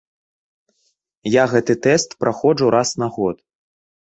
[1.33, 3.37] Я гэты тэст праходжу раз на год.